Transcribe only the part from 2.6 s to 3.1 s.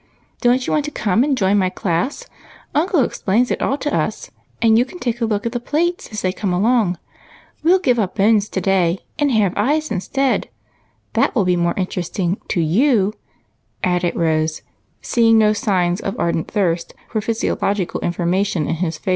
uncle